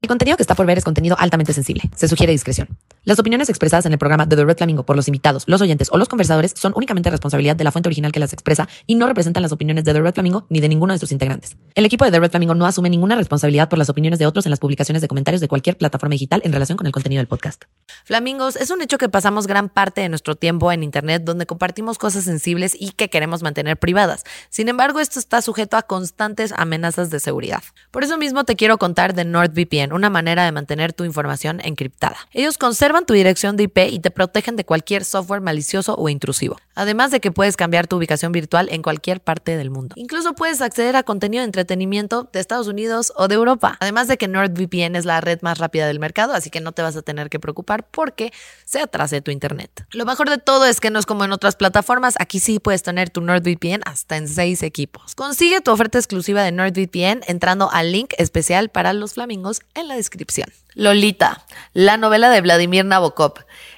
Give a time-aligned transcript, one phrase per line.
[0.00, 1.82] El contenido que está por ver es contenido altamente sensible.
[1.94, 2.68] Se sugiere discreción.
[3.04, 5.88] Las opiniones expresadas en el programa de The Red Flamingo por los invitados, los oyentes
[5.92, 9.06] o los conversadores son únicamente responsabilidad de la fuente original que las expresa y no
[9.06, 11.56] representan las opiniones de The Red Flamingo ni de ninguno de sus integrantes.
[11.74, 14.46] El equipo de The Red Flamingo no asume ninguna responsabilidad por las opiniones de otros
[14.46, 17.28] en las publicaciones de comentarios de cualquier plataforma digital en relación con el contenido del
[17.28, 17.62] podcast.
[18.04, 21.98] Flamingos, es un hecho que pasamos gran parte de nuestro tiempo en Internet donde compartimos
[21.98, 24.24] cosas sensibles y que queremos mantener privadas.
[24.50, 27.62] Sin embargo, esto está sujeto a constantes amenazas de seguridad.
[27.90, 31.60] Por eso mismo te quiero contar de NordVPN, una manera de mantener tener tu información
[31.62, 32.16] encriptada.
[32.32, 36.58] Ellos conservan tu dirección de IP y te protegen de cualquier software malicioso o intrusivo.
[36.74, 39.94] Además de que puedes cambiar tu ubicación virtual en cualquier parte del mundo.
[39.98, 43.76] Incluso puedes acceder a contenido de entretenimiento de Estados Unidos o de Europa.
[43.80, 46.82] Además de que NordVPN es la red más rápida del mercado, así que no te
[46.82, 48.32] vas a tener que preocupar porque
[48.64, 49.84] se atrase tu internet.
[49.92, 52.82] Lo mejor de todo es que no es como en otras plataformas, aquí sí puedes
[52.82, 55.14] tener tu NordVPN hasta en seis equipos.
[55.14, 59.96] Consigue tu oferta exclusiva de NordVPN entrando al link especial para los flamingos en la
[59.96, 60.48] descripción.
[60.74, 61.42] Lolita,
[61.72, 63.34] la novela de Vladimir Nabokov.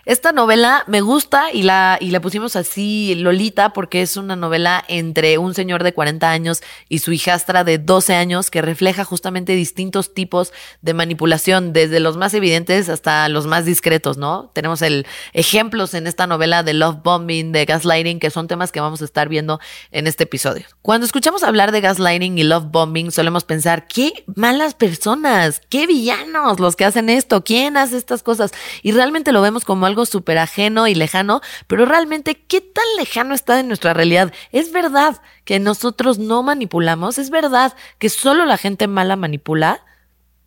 [0.06, 4.84] Esta novela me gusta y la, y la pusimos así, Lolita, porque es una novela
[4.86, 9.54] entre un señor de 40 años y su hijastra de 12 años que refleja justamente
[9.54, 10.52] distintos tipos
[10.82, 14.50] de manipulación, desde los más evidentes hasta los más discretos, ¿no?
[14.52, 18.80] Tenemos el ejemplos en esta novela de love bombing, de gaslighting, que son temas que
[18.80, 19.58] vamos a estar viendo
[19.90, 20.66] en este episodio.
[20.82, 26.60] Cuando escuchamos hablar de gaslighting y love bombing, solemos pensar, qué malas personas, qué villanos
[26.60, 28.52] los que hacen esto, quién hace estas cosas.
[28.82, 32.84] Y realmente lo vemos como algo algo súper ajeno y lejano, pero realmente, ¿qué tan
[32.98, 34.32] lejano está de nuestra realidad?
[34.50, 37.18] ¿Es verdad que nosotros no manipulamos?
[37.18, 39.84] ¿Es verdad que solo la gente mala manipula?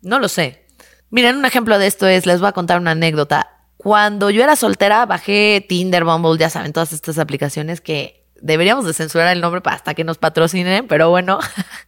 [0.02, 0.66] No lo sé.
[1.08, 3.50] Miren, un ejemplo de esto es, les voy a contar una anécdota.
[3.78, 8.94] Cuando yo era soltera, bajé Tinder, Bumble, ya saben, todas estas aplicaciones que deberíamos de
[8.94, 11.38] censurar el nombre hasta que nos patrocinen, pero bueno,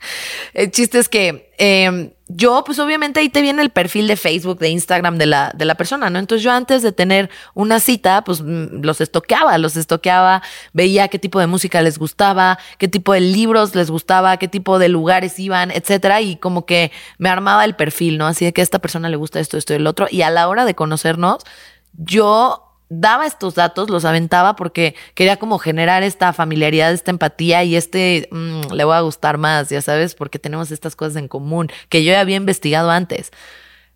[0.54, 4.58] el chiste es que em, yo, pues obviamente ahí te viene el perfil de Facebook,
[4.58, 6.18] de Instagram de la, de la persona, ¿no?
[6.18, 11.18] Entonces yo antes de tener una cita, pues mm, los estoqueaba, los estoqueaba, veía qué
[11.18, 15.38] tipo de música les gustaba, qué tipo de libros les gustaba, qué tipo de lugares
[15.38, 18.26] iban, etcétera, y como que me armaba el perfil, ¿no?
[18.26, 20.30] Así de que a esta persona le gusta esto, esto y el otro, y a
[20.30, 21.42] la hora de conocernos,
[21.92, 27.76] yo daba estos datos, los aventaba porque quería como generar esta familiaridad, esta empatía y
[27.76, 31.70] este mm, le voy a gustar más, ya sabes, porque tenemos estas cosas en común
[31.88, 33.30] que yo ya había investigado antes.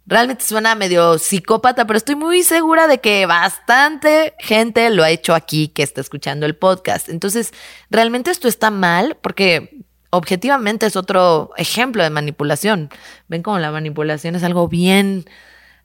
[0.06, 5.34] Realmente suena medio psicópata, pero estoy muy segura de que bastante gente lo ha hecho
[5.34, 7.09] aquí que está escuchando el podcast.
[7.09, 7.53] Entonces,
[7.91, 9.81] realmente esto está mal porque
[10.11, 12.91] objetivamente es otro ejemplo de manipulación.
[13.28, 15.25] Ven como la manipulación es algo bien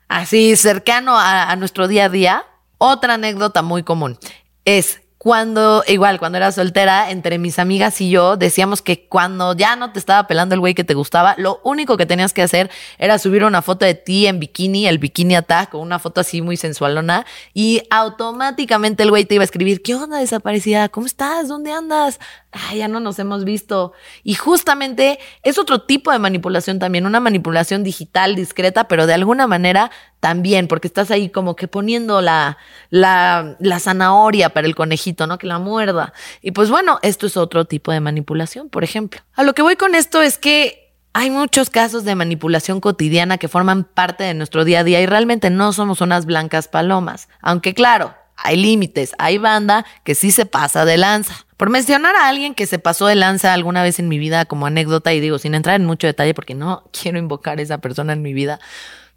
[0.09, 2.46] así cercano a, a nuestro día a día
[2.79, 4.17] otra anécdota muy común
[4.66, 9.75] es cuando, igual, cuando era soltera, entre mis amigas y yo, decíamos que cuando ya
[9.75, 12.72] no te estaba pelando el güey que te gustaba, lo único que tenías que hacer
[12.97, 16.41] era subir una foto de ti en bikini, el bikini attack, con una foto así
[16.41, 20.88] muy sensualona, y automáticamente el güey te iba a escribir, ¿qué onda desaparecida?
[20.88, 21.50] ¿Cómo estás?
[21.50, 22.17] ¿Dónde andas?
[22.52, 23.94] Ay, ya no nos hemos visto.
[24.24, 29.46] Y justamente es otro tipo de manipulación también, una manipulación digital discreta, pero de alguna
[29.46, 32.58] manera también, porque estás ahí como que poniendo la,
[32.90, 35.38] la, la zanahoria para el conejito, ¿no?
[35.38, 36.14] Que la muerda.
[36.42, 39.22] Y pues bueno, esto es otro tipo de manipulación, por ejemplo.
[39.36, 43.48] A lo que voy con esto es que hay muchos casos de manipulación cotidiana que
[43.48, 47.30] forman parte de nuestro día a día y realmente no somos unas blancas palomas.
[47.42, 51.46] Aunque claro, hay límites, hay banda que sí se pasa de lanza.
[51.59, 54.66] Por mencionar a alguien que se pasó de lanza alguna vez en mi vida como
[54.66, 58.14] anécdota y digo sin entrar en mucho detalle porque no quiero invocar a esa persona
[58.14, 58.62] en mi vida,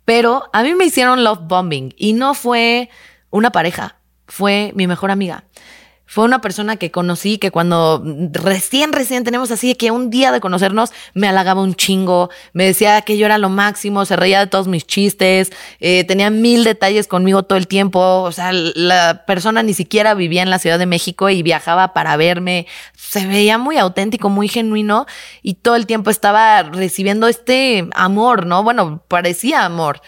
[0.04, 2.91] pero a mí me hicieron love bombing y no fue
[3.30, 3.94] una pareja,
[4.26, 5.44] fue mi mejor amiga
[6.12, 10.40] fue una persona que conocí que cuando recién, recién tenemos así que un día de
[10.40, 14.46] conocernos me halagaba un chingo, me decía que yo era lo máximo, se reía de
[14.46, 19.62] todos mis chistes, eh, tenía mil detalles conmigo todo el tiempo, o sea, la persona
[19.62, 23.78] ni siquiera vivía en la Ciudad de México y viajaba para verme, se veía muy
[23.78, 25.06] auténtico, muy genuino
[25.41, 28.62] y todo el tiempo estaba recibiendo este amor, ¿no?
[28.62, 30.03] Bueno, parecía amor.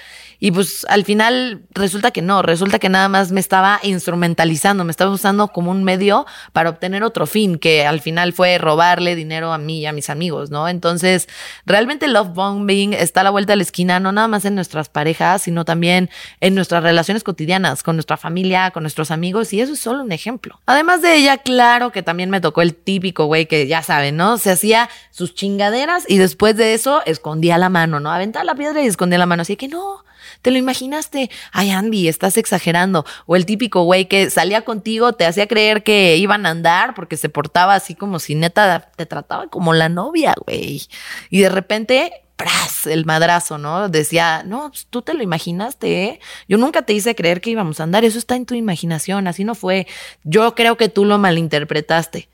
[0.45, 4.91] Y pues al final resulta que no, resulta que nada más me estaba instrumentalizando, me
[4.91, 9.55] estaba usando como un medio para obtener otro fin, que al final fue robarle dinero
[9.55, 10.69] a mí y a mis amigos, ¿no?
[10.69, 11.31] Entonces,
[11.65, 14.91] realmente love bombing está a la vuelta de la esquina, no nada más en nuestras
[14.91, 16.11] parejas, sino también
[16.43, 20.13] en nuestras relaciones cotidianas, con nuestra familia, con nuestros amigos, y eso es solo un
[20.13, 20.61] ejemplo.
[20.67, 24.37] Además de ella, claro que también me tocó el típico güey que ya saben, ¿no?
[24.37, 28.13] Se hacía sus chingaderas y después de eso escondía la mano, ¿no?
[28.13, 30.05] Aventaba la piedra y escondía la mano, así que no
[30.43, 31.31] ¿Te lo imaginaste?
[31.53, 33.05] Ay, Andy, estás exagerando.
[33.27, 37.17] O el típico güey que salía contigo, te hacía creer que iban a andar porque
[37.17, 40.83] se portaba así como si neta te trataba como la novia, güey.
[41.31, 42.87] Y de repente ¡pras!
[42.87, 43.89] el madrazo, ¿no?
[43.89, 46.21] Decía, no, pues tú te lo imaginaste, ¿eh?
[46.49, 49.45] Yo nunca te hice creer que íbamos a andar, eso está en tu imaginación, así
[49.45, 49.87] no fue.
[50.23, 52.29] Yo creo que tú lo malinterpretaste.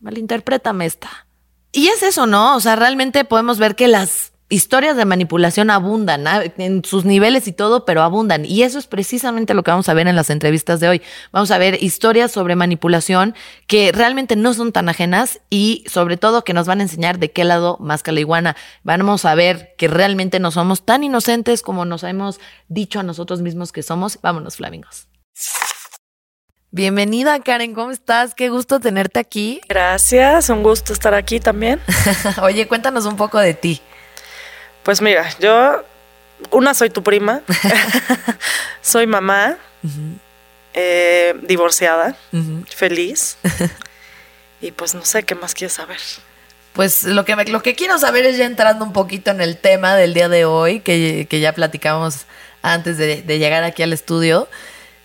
[0.00, 1.26] Malinterprétame esta.
[1.72, 2.56] Y es eso, ¿no?
[2.56, 6.42] O sea, realmente podemos ver que las historias de manipulación abundan ¿ah?
[6.56, 8.44] en sus niveles y todo, pero abundan.
[8.44, 11.02] Y eso es precisamente lo que vamos a ver en las entrevistas de hoy.
[11.32, 13.34] Vamos a ver historias sobre manipulación
[13.66, 17.30] que realmente no son tan ajenas y sobre todo que nos van a enseñar de
[17.30, 18.56] qué lado más que la iguana.
[18.82, 23.42] Vamos a ver que realmente no somos tan inocentes como nos hemos dicho a nosotros
[23.42, 24.18] mismos que somos.
[24.22, 25.08] Vámonos, flamingos.
[26.70, 28.34] Bienvenida, Karen, ¿cómo estás?
[28.34, 29.60] Qué gusto tenerte aquí.
[29.68, 31.80] Gracias, un gusto estar aquí también.
[32.42, 33.80] Oye, cuéntanos un poco de ti.
[34.88, 35.84] Pues mira, yo,
[36.50, 37.42] una soy tu prima,
[38.80, 39.58] soy mamá,
[40.72, 42.16] eh, divorciada,
[42.74, 43.36] feliz.
[44.62, 45.98] y pues no sé qué más quieres saber.
[46.72, 49.94] Pues lo que, lo que quiero saber es ya entrando un poquito en el tema
[49.94, 52.24] del día de hoy, que, ya platicamos
[52.62, 54.48] antes de, de llegar aquí al estudio.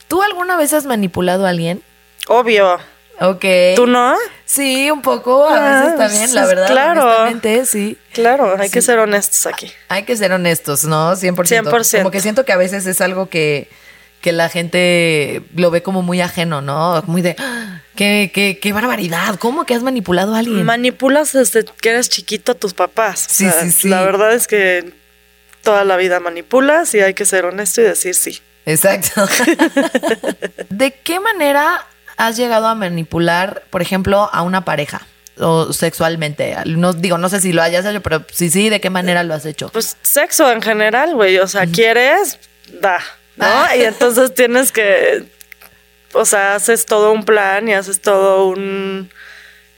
[0.07, 1.83] ¿Tú alguna vez has manipulado a alguien?
[2.29, 2.79] Obvio.
[3.23, 3.45] Ok.
[3.77, 4.15] ¿Tú no?
[4.43, 6.67] Sí, un poco, a veces ah, también, la verdad.
[6.67, 7.65] Claro.
[7.65, 7.97] sí.
[8.11, 9.71] Claro, hay que ser honestos aquí.
[9.87, 11.13] Hay que ser honestos, ¿no?
[11.13, 11.63] 100%.
[11.63, 11.97] 100%.
[11.99, 13.69] Como que siento que a veces es algo que,
[14.19, 17.01] que la gente lo ve como muy ajeno, ¿no?
[17.07, 17.81] Muy de, ¡Ah!
[17.95, 20.65] qué, qué, qué barbaridad, ¿cómo que has manipulado a alguien?
[20.65, 23.25] Manipulas desde que eres chiquito a tus papás.
[23.29, 23.87] Sí, sí, sí.
[23.87, 24.91] La verdad es que
[25.61, 28.41] toda la vida manipulas y hay que ser honesto y decir sí.
[28.65, 29.25] Exacto.
[30.69, 31.87] ¿De qué manera
[32.17, 35.07] has llegado a manipular, por ejemplo, a una pareja?
[35.39, 36.55] o sexualmente?
[36.65, 39.33] No digo, no sé si lo hayas hecho, pero sí, sí, ¿de qué manera lo
[39.33, 39.69] has hecho?
[39.69, 41.37] Pues sexo en general, güey.
[41.39, 42.39] O sea, quieres,
[42.81, 42.99] da,
[43.35, 43.45] ¿no?
[43.45, 43.75] Ah.
[43.75, 45.25] Y entonces tienes que,
[46.13, 49.09] o sea, haces todo un plan y haces todo un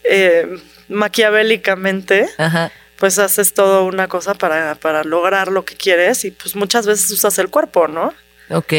[0.04, 2.30] eh, maquiavélicamente.
[2.98, 7.12] Pues haces todo una cosa para, para lograr lo que quieres y pues muchas veces
[7.12, 8.14] usas el cuerpo, ¿no?
[8.50, 8.74] Ok.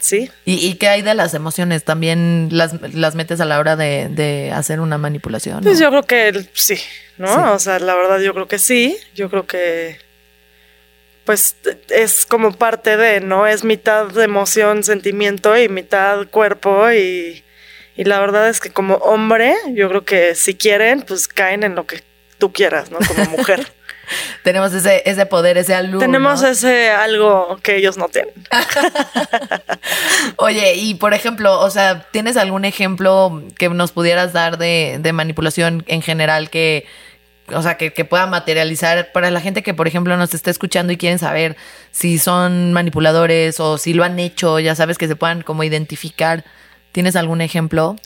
[0.00, 0.30] Sí.
[0.44, 1.84] ¿Y, qué hay de las emociones?
[1.84, 5.62] ¿También las, las metes a la hora de, hacer una manipulación?
[5.62, 6.78] Pues yo creo que sí,
[7.18, 7.52] ¿no?
[7.52, 8.96] O sea, la verdad yo creo que sí.
[9.14, 9.98] Yo creo que
[11.24, 11.54] pues
[11.90, 13.46] es como parte de, ¿no?
[13.46, 17.44] Es mitad de emoción, sentimiento y mitad cuerpo y,
[17.96, 21.74] y la verdad es que como hombre, yo creo que si quieren, pues caen en
[21.74, 22.02] lo que
[22.38, 22.98] tú quieras, ¿no?
[22.98, 23.72] Como mujer.
[24.42, 25.98] Tenemos ese, ese poder, ese algo.
[25.98, 28.34] Tenemos ese algo que ellos no tienen.
[30.36, 35.12] Oye, y por ejemplo, o sea, ¿tienes algún ejemplo que nos pudieras dar de, de
[35.12, 36.86] manipulación en general que,
[37.48, 40.92] o sea, que, que, pueda materializar para la gente que, por ejemplo, nos está escuchando
[40.92, 41.56] y quieren saber
[41.90, 46.44] si son manipuladores o si lo han hecho, ya sabes, que se puedan como identificar.
[46.92, 47.96] ¿Tienes algún ejemplo?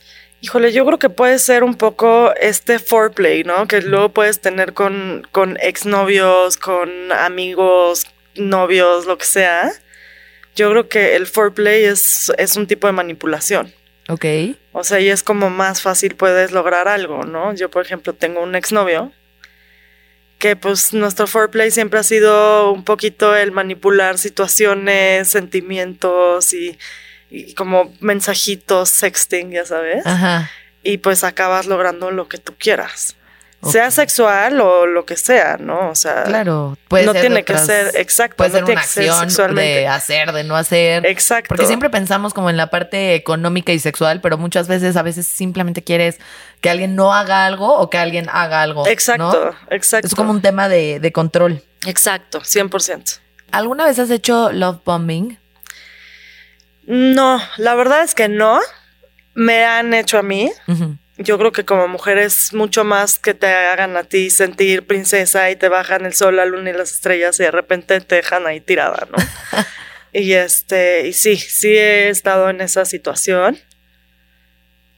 [0.45, 3.67] Híjole, yo creo que puede ser un poco este foreplay, ¿no?
[3.67, 8.05] Que luego puedes tener con, con exnovios, con amigos,
[8.35, 9.71] novios, lo que sea.
[10.55, 13.73] Yo creo que el foreplay es, es un tipo de manipulación.
[14.07, 14.23] Ok.
[14.71, 17.55] O sea, y es como más fácil puedes lograr algo, ¿no?
[17.55, 19.11] Yo, por ejemplo, tengo un exnovio
[20.37, 26.77] que pues nuestro foreplay siempre ha sido un poquito el manipular situaciones, sentimientos y
[27.29, 30.05] y como mensajitos, sexting, ya sabes.
[30.05, 30.49] Ajá.
[30.83, 33.15] Y pues acabas logrando lo que tú quieras.
[33.71, 35.89] Sea sexual o lo que sea, ¿no?
[35.89, 40.33] O sea, claro, no tiene que ser exacto, puede no ser una acción de hacer,
[40.33, 41.03] de no hacer.
[41.07, 41.47] Exacto.
[41.47, 45.25] Porque siempre pensamos como en la parte económica y sexual, pero muchas veces a veces
[45.25, 46.19] simplemente quieres
[46.61, 48.85] que alguien no haga algo o que alguien haga algo.
[48.87, 50.07] Exacto, exacto.
[50.07, 51.63] Es como un tema de, de control.
[51.87, 53.19] Exacto, 100%.
[53.51, 55.39] ¿Alguna vez has hecho love bombing?
[56.87, 58.59] No, la verdad es que no.
[59.33, 60.51] Me han hecho a mí.
[61.17, 65.49] Yo creo que como mujer es mucho más que te hagan a ti sentir princesa
[65.49, 68.47] y te bajan el sol, la luna y las estrellas y de repente te dejan
[68.47, 69.17] ahí tirada, ¿no?
[70.13, 73.57] y este, y sí, sí he estado en esa situación.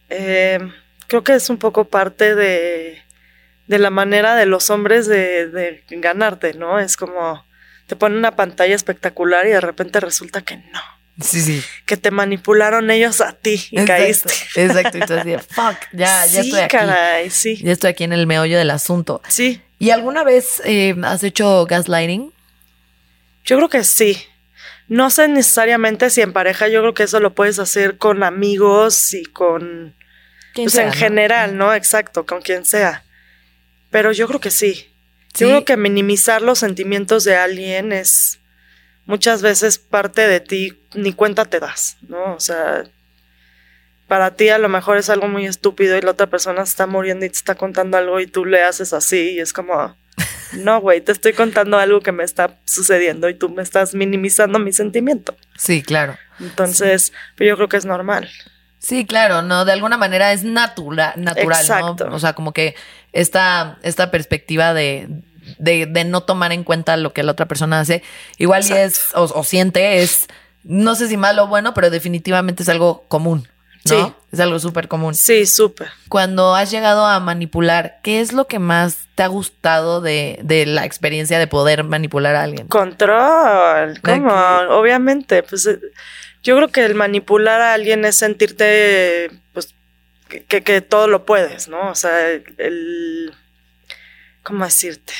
[0.09, 0.71] Em,
[1.07, 3.01] creo que es un poco parte de,
[3.67, 6.79] de la manera de los hombres de, de ganarte, ¿no?
[6.79, 7.45] Es como
[7.87, 10.96] te ponen una pantalla espectacular y de repente resulta que no.
[11.19, 11.63] Sí, sí.
[11.85, 14.33] Que te manipularon ellos a ti y caíste.
[14.55, 14.97] Exacto.
[14.97, 16.77] Y tú así, fuck, ya, ya estoy aquí.
[16.77, 17.57] Caray, sí.
[17.57, 19.21] Ya estoy aquí en el meollo del asunto.
[19.27, 19.61] Sí.
[19.79, 22.31] ¿Y alguna vez eh, has hecho gaslighting?
[23.45, 24.23] Yo creo que sí.
[24.87, 29.13] No sé necesariamente si en pareja, yo creo que eso lo puedes hacer con amigos
[29.13, 29.95] y con.
[30.53, 31.73] Pues en general, ¿no?
[31.73, 33.03] Exacto, con quien sea.
[33.91, 34.87] Pero yo creo que sí.
[35.33, 35.43] ¿Sí?
[35.43, 38.39] Yo creo que minimizar los sentimientos de alguien es
[39.07, 42.35] muchas veces parte de ti ni cuenta te das, ¿no?
[42.35, 42.83] O sea,
[44.07, 47.25] para ti a lo mejor es algo muy estúpido y la otra persona está muriendo
[47.25, 49.95] y te está contando algo y tú le haces así y es como,
[50.53, 54.59] no, güey, te estoy contando algo que me está sucediendo y tú me estás minimizando
[54.59, 55.35] mi sentimiento.
[55.57, 56.17] Sí, claro.
[56.39, 58.29] Entonces, pero yo creo que es normal.
[58.79, 62.09] Sí, claro, no, de alguna manera es natura, natural, Exacto.
[62.09, 62.15] ¿no?
[62.15, 62.75] O sea, como que
[63.11, 65.09] esta, esta perspectiva de,
[65.57, 68.03] de, de no tomar en cuenta lo que la otra persona hace,
[68.37, 70.27] igual y es, o, o siente, es,
[70.63, 73.47] no sé si malo o bueno, pero definitivamente es algo común,
[73.89, 74.07] ¿no?
[74.07, 74.13] Sí.
[74.33, 75.15] Es algo súper común.
[75.15, 75.87] Sí, súper.
[76.09, 80.65] Cuando has llegado a manipular, ¿qué es lo que más te ha gustado de, de
[80.65, 82.67] la experiencia de poder manipular a alguien?
[82.67, 84.33] Control, ¿cómo?
[84.71, 85.79] Obviamente, pues eh,
[86.43, 89.73] yo creo que el manipular a alguien es sentirte, pues,
[90.27, 91.89] que, que- que todo lo puedes, ¿no?
[91.89, 92.27] O sea,
[92.57, 93.33] el-
[94.43, 95.13] ¿cómo decirte?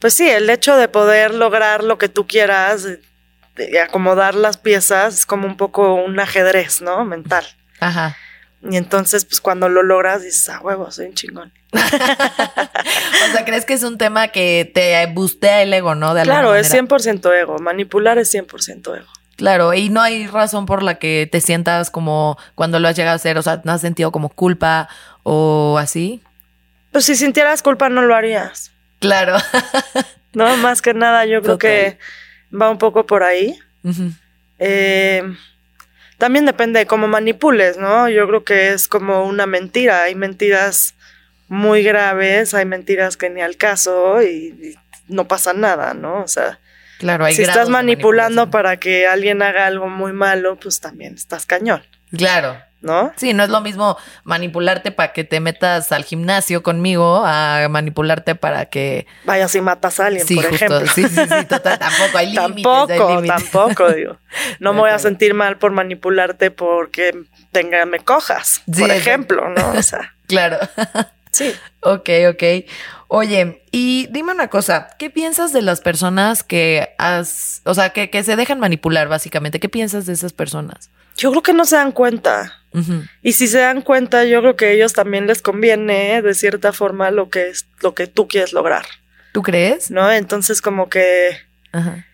[0.00, 2.88] Pues sí, el hecho de poder lograr lo que tú quieras,
[3.56, 7.04] de acomodar las piezas, es como un poco un ajedrez, ¿no?
[7.04, 7.44] Mental.
[7.78, 8.16] Ajá.
[8.62, 11.52] Y entonces, pues cuando lo logras, dices, ah, huevo, soy un chingón.
[13.22, 16.14] O sea, ¿crees que es un tema que te bustea el ego, no?
[16.14, 16.88] De Claro, es manera?
[16.88, 17.58] 100% ego.
[17.58, 19.06] Manipular es 100% ego.
[19.36, 23.12] Claro, y no hay razón por la que te sientas como cuando lo has llegado
[23.12, 24.88] a hacer, o sea, ¿no has sentido como culpa
[25.22, 26.22] o así?
[26.92, 28.72] Pues si sintieras culpa, no lo harías.
[29.00, 29.36] Claro.
[30.32, 31.58] No, más que nada, yo creo Total.
[31.58, 31.98] que
[32.56, 33.58] va un poco por ahí.
[34.60, 35.24] Eh,
[36.18, 38.08] también depende de cómo manipules, ¿no?
[38.08, 40.04] Yo creo que es como una mentira.
[40.04, 40.94] Hay mentiras
[41.48, 44.74] muy graves, hay mentiras que ni al caso y, y
[45.08, 46.22] no pasa nada, ¿no?
[46.22, 46.60] O sea,
[46.98, 51.44] Claro, hay si estás manipulando para que alguien haga algo muy malo, pues también estás
[51.46, 51.82] cañón,
[52.16, 52.56] Claro.
[52.82, 53.12] ¿No?
[53.16, 58.34] Sí, no es lo mismo manipularte para que te metas al gimnasio conmigo a manipularte
[58.34, 59.06] para que...
[59.24, 60.56] Vayas y matas a alguien, Sí, por justo.
[60.64, 60.86] ejemplo.
[60.94, 61.78] Sí, sí, sí, total.
[61.78, 62.56] Tampoco hay límites.
[62.56, 63.50] hay Tampoco, límites.
[63.50, 64.16] tampoco, digo.
[64.60, 69.48] No me voy a sentir mal por manipularte porque tenga, me cojas, Sí, por ejemplo,
[69.50, 69.72] ¿no?
[69.72, 70.58] O sea, Claro.
[71.32, 71.52] sí.
[71.80, 72.42] Ok, ok.
[73.08, 78.08] Oye, y dime una cosa, ¿qué piensas de las personas que has, o sea, que,
[78.08, 79.58] que se dejan manipular básicamente?
[79.58, 80.90] ¿Qué piensas de esas personas?
[81.16, 82.59] Yo creo que no se dan cuenta.
[83.22, 86.72] Y si se dan cuenta, yo creo que a ellos también les conviene, de cierta
[86.72, 88.86] forma, lo que es lo que tú quieres lograr,
[89.32, 89.90] ¿Tú crees?
[89.90, 90.10] ¿no?
[90.10, 91.36] Entonces, como que
[91.72, 92.06] Ajá.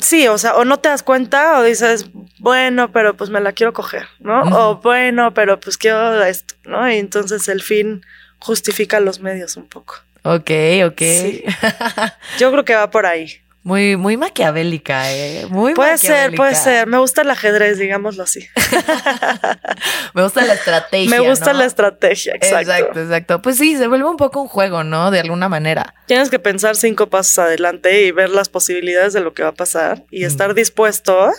[0.00, 2.06] sí, o sea, o no te das cuenta o dices,
[2.38, 4.42] bueno, pero pues me la quiero coger, ¿no?
[4.42, 6.90] O bueno, pero pues quiero esto, ¿no?
[6.90, 8.02] Y entonces el fin
[8.38, 9.96] justifica los medios un poco.
[10.22, 10.50] Ok,
[10.86, 10.98] ok.
[10.98, 11.44] Sí.
[12.38, 13.40] Yo creo que va por ahí.
[13.68, 15.44] Muy, muy maquiavélica, ¿eh?
[15.50, 16.86] Muy Puede ser, puede ser.
[16.86, 18.48] Me gusta el ajedrez, digámoslo así.
[20.14, 21.10] Me gusta la estrategia.
[21.10, 21.58] Me gusta ¿no?
[21.58, 22.72] la estrategia, exacto.
[22.72, 23.42] Exacto, exacto.
[23.42, 25.10] Pues sí, se vuelve un poco un juego, ¿no?
[25.10, 25.94] De alguna manera.
[26.06, 29.54] Tienes que pensar cinco pasos adelante y ver las posibilidades de lo que va a
[29.54, 30.26] pasar y Mm.
[30.26, 31.30] estar dispuesto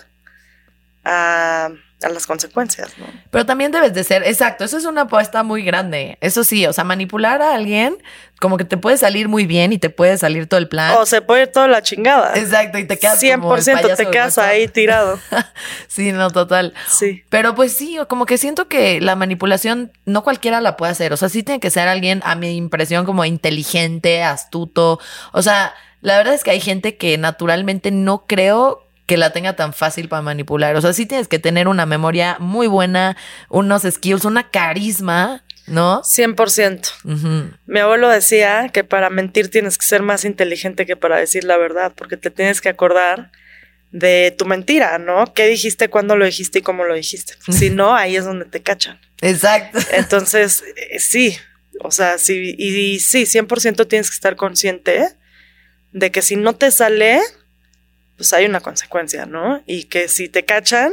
[1.04, 1.70] a,
[2.02, 3.06] a las consecuencias, ¿no?
[3.30, 6.18] Pero también debes de ser, exacto, eso es una apuesta muy grande.
[6.22, 7.98] Eso sí, o sea, manipular a alguien
[8.40, 10.96] como que te puede salir muy bien y te puede salir todo el plan.
[10.98, 12.34] O se puede ir toda la chingada.
[12.36, 15.20] Exacto, y te quedas como el 100% payaso te quedas ahí tirado.
[15.88, 16.74] sí, no, total.
[16.88, 17.24] Sí.
[17.30, 21.12] Pero pues sí, como que siento que la manipulación no cualquiera la puede hacer.
[21.12, 25.00] O sea, sí tiene que ser alguien, a mi impresión, como inteligente, astuto.
[25.34, 29.56] O sea, la verdad es que hay gente que naturalmente no creo que la tenga
[29.56, 30.76] tan fácil para manipular.
[30.76, 33.18] O sea, sí tienes que tener una memoria muy buena,
[33.50, 36.04] unos skills, una carisma, ¿no?
[36.04, 36.92] 100%.
[37.06, 37.52] Ujú.
[37.66, 41.58] Mi abuelo decía que para mentir tienes que ser más inteligente que para decir la
[41.58, 43.32] verdad, porque te tienes que acordar
[43.92, 45.34] de tu mentira, ¿no?
[45.34, 47.34] ¿Qué dijiste, cuándo lo dijiste y cómo lo dijiste?
[47.52, 49.02] Si no, ahí es donde te cachan.
[49.22, 49.80] Exacto.
[49.92, 51.36] Entonces, eh, sí,
[51.82, 55.16] o sea, sí, y, y sí, 100% tienes que estar consciente
[55.94, 57.22] de que si no te sale,
[58.20, 59.64] pues hay una consecuencia, ¿no?
[59.66, 60.92] Y que si te cachan,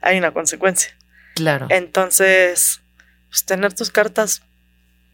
[0.00, 0.90] hay una consecuencia.
[1.34, 1.66] Claro.
[1.68, 2.80] Entonces,
[3.28, 4.40] pues tener tus cartas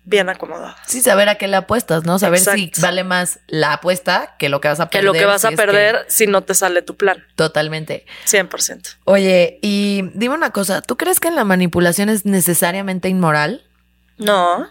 [0.05, 0.77] bien acomodadas.
[0.87, 2.21] Sí, saber a qué le apuestas, ¿no?
[2.21, 5.05] Saber si vale más la apuesta que lo que vas a Que perder.
[5.05, 7.25] lo que vas si a que- perder si no te sale tu plan.
[7.35, 8.07] Totalmente.
[8.25, 8.97] 100%.
[9.05, 13.65] Oye, y dime una cosa, ¿tú crees que en la manipulación es necesariamente inmoral?
[14.17, 14.71] No.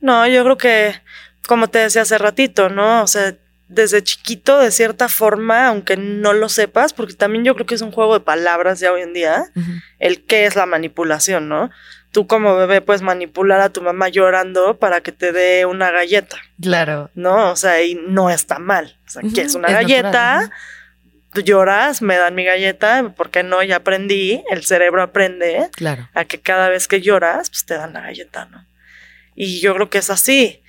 [0.00, 1.00] No, yo creo que,
[1.46, 3.02] como te decía hace ratito, ¿no?
[3.02, 3.34] O sea,
[3.68, 7.82] desde chiquito, de cierta forma, aunque no lo sepas, porque también yo creo que es
[7.82, 9.44] un juego de palabras ya hoy en día,
[9.98, 11.70] el qué es la manipulación, ¿no?
[12.10, 16.38] Tú como bebé puedes manipular a tu mamá llorando para que te dé una galleta,
[16.60, 17.10] Claro.
[17.14, 17.50] ¿no?
[17.52, 18.96] O sea, y no está mal.
[19.06, 20.50] O sea, Ujú, quieres una es galleta, natural,
[21.34, 26.08] tú lloras, me dan mi galleta, porque no, ya aprendí, el cerebro aprende Claro.
[26.14, 28.64] a que cada vez que lloras, pues te dan la galleta, ¿no?
[29.34, 30.62] Y yo creo que es así.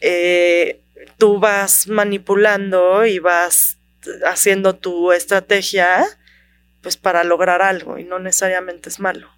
[0.00, 0.80] Eh,
[1.18, 3.78] tú vas manipulando y vas
[4.26, 6.04] haciendo tu estrategia,
[6.82, 9.28] pues para lograr algo y no necesariamente es malo.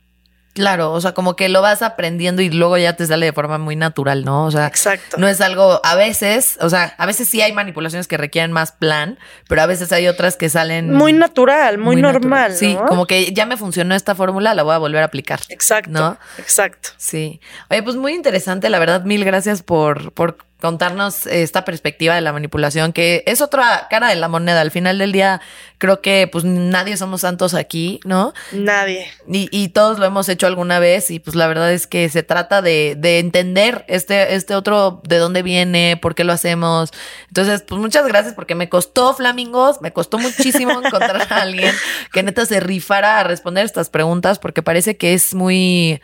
[0.55, 3.57] Claro, o sea, como que lo vas aprendiendo y luego ya te sale de forma
[3.57, 4.45] muy natural, ¿no?
[4.45, 5.17] O sea, Exacto.
[5.17, 8.73] no es algo, a veces, o sea, a veces sí hay manipulaciones que requieren más
[8.73, 12.55] plan, pero a veces hay otras que salen muy natural, muy, normal.
[12.55, 12.85] Sí, ¿no?
[12.85, 15.41] como que ya me funcionó esta fórmula, la voy a volver a aplicar.
[15.49, 15.91] Exacto.
[15.91, 16.19] ¿no?
[16.37, 16.91] Exacto.
[16.99, 17.41] Sí.
[17.71, 22.33] Oye, pues muy interesante, la verdad, mil gracias por, por contarnos esta perspectiva de la
[22.33, 24.61] manipulación, que es otra cara de la moneda.
[24.61, 25.41] Al final del día,
[25.79, 28.33] creo que pues nadie somos santos aquí, ¿no?
[28.53, 29.09] Nadie.
[29.27, 32.23] Y, y todos lo hemos hecho alguna vez y pues la verdad es que se
[32.23, 36.93] trata de, de entender este, este otro, de dónde viene, por qué lo hacemos.
[37.27, 41.75] Entonces, pues muchas gracias porque me costó, Flamingos, me costó muchísimo encontrar a alguien
[42.13, 46.01] que neta se rifara a responder estas preguntas porque parece que es muy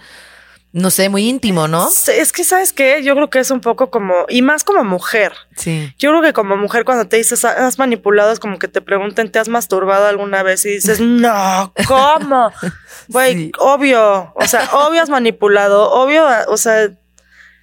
[0.73, 1.89] no sé, muy íntimo, ¿no?
[1.89, 3.03] Es que, ¿sabes qué?
[3.03, 5.33] Yo creo que es un poco como, y más como mujer.
[5.57, 5.95] Sí.
[5.99, 8.81] Yo creo que como mujer cuando te dices, "Ah, has manipulado, es como que te
[8.83, 10.65] pregunten, ¿te has masturbado alguna vez?
[10.67, 12.53] Y dices, no, ¿cómo?
[13.09, 13.53] Güey, Sí.
[13.59, 16.91] obvio, o sea, obvio has manipulado, obvio, o sea,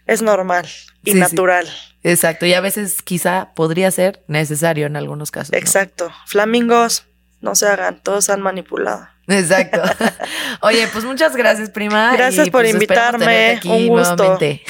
[0.07, 0.65] es normal
[1.03, 1.19] y Sí, sí.
[1.19, 1.67] natural.
[2.03, 2.45] Exacto.
[2.45, 5.51] Y a veces quizá podría ser necesario en algunos casos.
[5.51, 5.57] ¿no?
[5.57, 6.11] Exacto.
[6.27, 7.05] Flamingos,
[7.41, 9.07] no se hagan, todos han manipulado.
[9.27, 9.81] Exacto.
[10.61, 12.11] Oye, pues muchas gracias, prima.
[12.13, 13.55] Gracias y, por pues, invitarme.
[13.57, 14.15] aquí Un gusto.
[14.15, 14.63] nuevamente.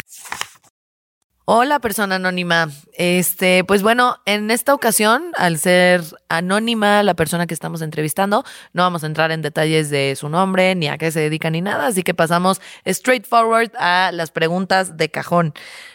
[1.47, 2.71] Hola, persona anónima.
[2.93, 8.43] Este, pues bueno, en esta ocasión, al ser anónima la persona que estamos entrevistando,
[8.73, 11.61] no vamos a entrar en detalles de su nombre, ni a qué se dedica, ni
[11.61, 15.53] nada, así que pasamos straightforward a las preguntas de cajón.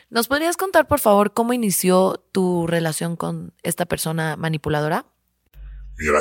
[0.08, 5.06] ¿Nos podrías contar, por favor, cómo inició tu relación con esta persona manipuladora?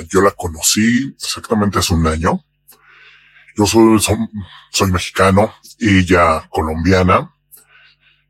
[0.09, 2.43] Yo la conocí exactamente hace un año.
[3.55, 3.99] Yo soy,
[4.71, 7.33] soy mexicano, ella colombiana.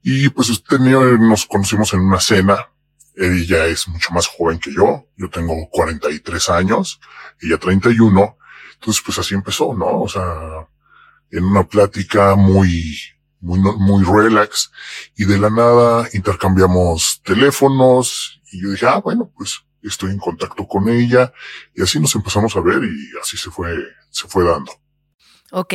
[0.02, 2.70] Y pues tenía, nos conocimos en una cena.
[3.16, 5.08] Ella es mucho más joven que yo.
[5.18, 7.00] Yo tengo 43 años,
[7.42, 8.38] ella 31.
[8.76, 10.02] Entonces pues así empezó, ¿no?
[10.02, 10.68] O sea,
[11.32, 12.96] en una plática muy,
[13.40, 14.72] muy, muy relax.
[15.16, 18.42] Y de la nada intercambiamos teléfonos.
[18.52, 21.34] Y yo dije, ah, bueno, pues estoy en contacto con ella.
[21.76, 23.76] Y así nos empezamos a ver y así se fue,
[24.10, 24.72] se fue dando.
[25.52, 25.74] Ok.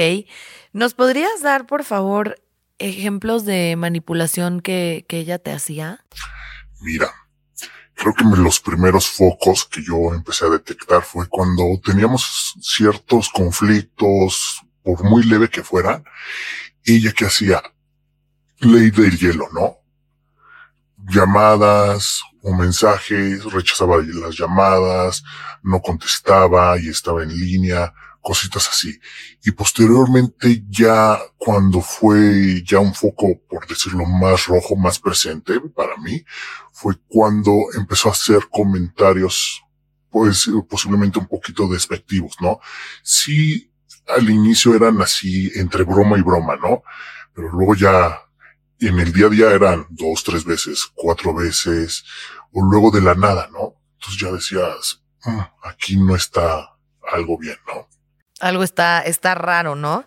[0.73, 2.37] ¿Nos podrías dar, por favor,
[2.79, 6.05] ejemplos de manipulación que, que ella te hacía?
[6.81, 7.11] Mira,
[7.95, 14.63] creo que los primeros focos que yo empecé a detectar fue cuando teníamos ciertos conflictos,
[14.83, 16.05] por muy leve que fueran,
[16.85, 17.63] ella que hacía
[18.59, 19.79] ley del hielo, ¿no?
[21.09, 25.25] Llamadas o mensajes, rechazaba las llamadas,
[25.63, 29.01] no contestaba y estaba en línea, cositas así.
[29.45, 35.97] Y posteriormente ya cuando fue ya un foco, por decirlo más rojo, más presente para
[35.97, 36.23] mí,
[36.71, 39.63] fue cuando empezó a hacer comentarios,
[40.11, 42.61] pues posiblemente un poquito despectivos, ¿no?
[43.03, 43.73] Sí,
[44.07, 46.83] al inicio eran así entre broma y broma, ¿no?
[47.35, 48.21] Pero luego ya
[48.89, 52.05] en el día a día eran dos, tres veces, cuatro veces,
[52.53, 53.75] o luego de la nada, ¿no?
[53.95, 56.77] Entonces ya decías, "Mm, aquí no está
[57.13, 57.89] algo bien, ¿no?
[58.41, 60.05] Algo está, está raro, ¿no?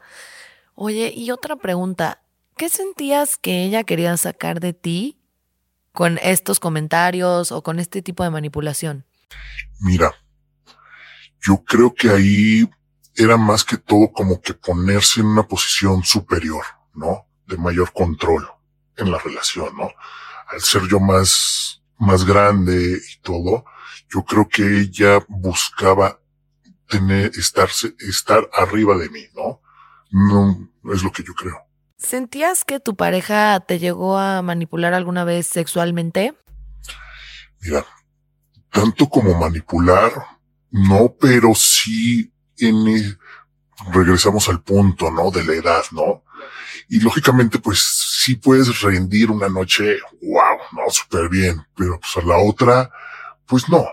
[0.76, 2.22] Oye, y otra pregunta.
[2.56, 5.20] ¿Qué sentías que ella quería sacar de ti
[5.92, 9.06] con estos comentarios o con este tipo de manipulación?
[9.80, 10.14] Mira,
[11.42, 12.70] yo creo que ahí
[13.16, 16.64] era más que todo como que ponerse en una posición superior,
[16.94, 17.28] ¿no?
[17.48, 18.48] De mayor control
[18.98, 19.90] en la relación, ¿no?
[20.50, 23.66] Al ser yo más, más grande y todo,
[24.10, 26.20] yo creo que ella buscaba
[26.88, 29.62] tener, estarse, estar arriba de mí, ¿no?
[30.12, 31.58] No, es lo que yo creo.
[31.98, 36.34] ¿Sentías que tu pareja te llegó a manipular alguna vez sexualmente?
[37.62, 37.86] Mira,
[38.72, 40.12] tanto como manipular,
[40.72, 43.20] no, pero sí en el-
[43.92, 45.32] regresamos al punto, ¿no?
[45.32, 46.24] De la edad, ¿no?
[46.88, 47.97] Y lógicamente, pues
[48.28, 52.92] sí puedes rendir una noche, wow, no, súper bien, pero pues a la otra,
[53.46, 53.86] pues no.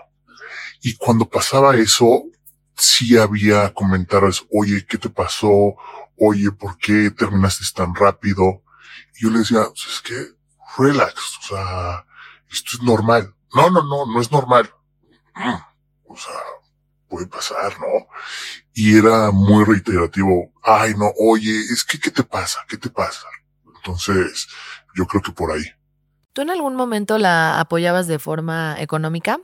[0.81, 2.25] Y cuando pasaba eso,
[2.75, 5.77] sí había comentarios, oye, ¿qué te pasó?
[6.17, 8.61] Oye, ¿por qué terminaste tan rápido?
[9.15, 10.17] Y yo le decía, pues es que,
[10.77, 12.05] relax, o sea,
[12.51, 13.33] esto es normal.
[13.53, 14.69] No, no, no, no es normal.
[15.33, 15.55] Mm,
[16.09, 16.35] O sea,
[17.07, 18.07] puede pasar, ¿no?
[18.73, 20.51] Y era muy reiterativo.
[20.61, 22.59] Ay, no, oye, es que, ¿qué te pasa?
[22.67, 23.25] ¿Qué te pasa?
[23.85, 24.47] Entonces,
[24.95, 25.63] yo creo que por ahí.
[26.33, 29.39] ¿Tú en algún momento la apoyabas de forma económica?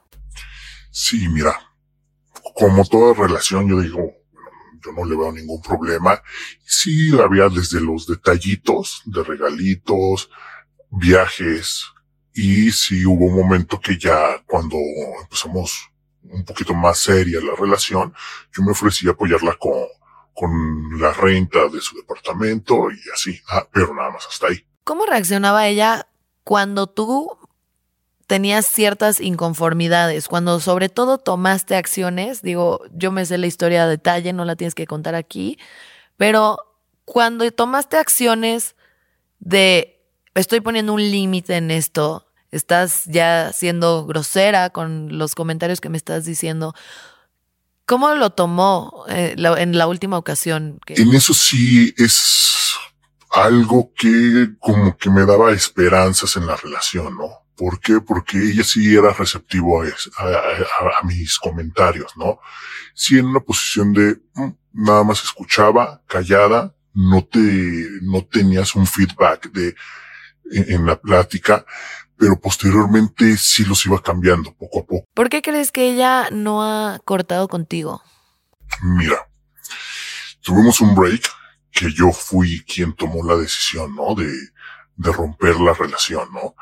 [0.90, 1.56] Sí, mira,
[2.56, 4.00] como toda relación, yo digo,
[4.84, 6.20] yo no le veo ningún problema.
[6.66, 10.32] Sí, había desde los detallitos de regalitos,
[10.90, 11.86] viajes,
[12.34, 14.76] y sí hubo un momento que ya cuando
[15.22, 15.88] empezamos
[16.24, 18.12] un poquito más seria la relación,
[18.52, 19.86] yo me ofrecí a apoyarla con,
[20.34, 24.65] con la renta de su departamento y así, ah, pero nada más hasta ahí.
[24.84, 26.08] ¿Cómo reaccionaba ella
[26.44, 27.38] cuando tú
[28.28, 33.88] tenías ciertas inconformidades, cuando sobre todo tomaste acciones, digo, yo me sé la historia a
[33.88, 35.60] detalle, no la tienes que contar aquí,
[36.15, 36.58] pero
[37.04, 38.76] cuando tomaste acciones
[39.39, 40.02] de
[40.34, 45.98] estoy poniendo un límite en esto, estás ya siendo grosera con los comentarios que me
[45.98, 46.74] estás diciendo.
[47.86, 50.80] ¿Cómo lo tomó eh, en la última ocasión?
[50.88, 52.76] En eso sí es
[53.32, 57.41] algo que como que me daba esperanzas en la relación, ¿no?
[57.56, 58.00] ¿Por qué?
[58.02, 62.39] Porque ella sí era receptivo a, mis comentarios, ¿no?
[62.94, 67.39] Sí en una posición de mm, nada más escuchaba, callada, no te,
[68.02, 69.76] no tenías un feedback de,
[70.52, 71.65] en, la plática,
[72.22, 75.08] pero posteriormente sí los iba cambiando poco a poco.
[75.16, 78.04] ¿Por qué crees que ella no ha cortado contigo?
[78.84, 79.28] Mira,
[80.42, 81.28] tuvimos un break
[81.72, 84.14] que yo fui quien tomó la decisión, ¿no?
[84.14, 84.32] De,
[84.98, 86.54] de romper la relación, ¿no?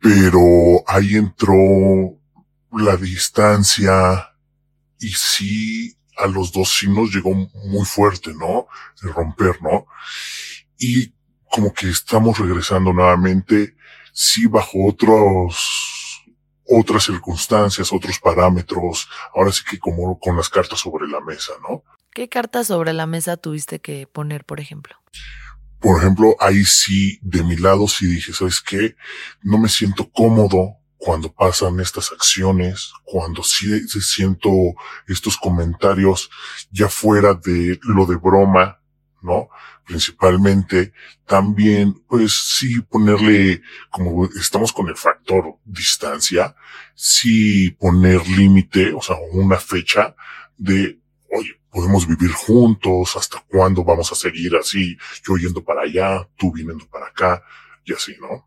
[0.00, 1.54] Pero ahí entró
[2.72, 4.32] la distancia
[4.98, 8.66] y sí a los dos sí nos llegó muy fuerte, ¿no?
[9.00, 9.86] De romper, ¿no?
[10.78, 11.14] Y
[11.48, 13.76] como que estamos regresando nuevamente,
[14.14, 16.22] sí bajo otros,
[16.66, 21.82] otras circunstancias, otros parámetros, ahora sí que como con las cartas sobre la mesa, ¿no?
[22.12, 24.96] ¿Qué cartas sobre la mesa tuviste que poner, por ejemplo?
[25.80, 28.94] Por ejemplo, ahí sí, de mi lado sí dije, ¿sabes qué?
[29.42, 34.50] No me siento cómodo cuando pasan estas acciones, cuando sí siento
[35.08, 36.30] estos comentarios
[36.70, 38.80] ya fuera de lo de broma,
[39.24, 39.48] ¿no?
[39.86, 40.92] Principalmente,
[41.26, 46.54] también, pues sí ponerle, como estamos con el factor distancia,
[46.94, 50.14] sí poner límite, o sea, una fecha
[50.58, 51.00] de,
[51.32, 56.52] oye, podemos vivir juntos, hasta cuándo vamos a seguir así, yo yendo para allá, tú
[56.52, 57.42] viniendo para acá,
[57.84, 58.46] y así, ¿no?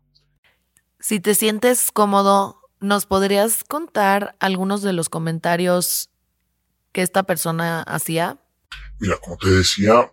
[1.00, 6.10] Si te sientes cómodo, ¿nos podrías contar algunos de los comentarios
[6.92, 8.38] que esta persona hacía?
[9.00, 10.10] Mira, como te decía,